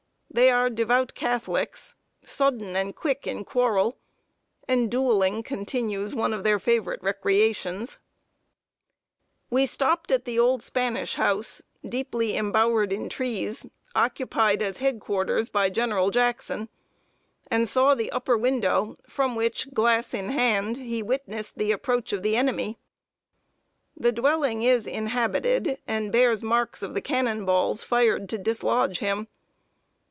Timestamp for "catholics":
1.13-1.95